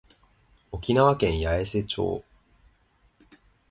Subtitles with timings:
[0.71, 2.23] 沖縄県八重瀬町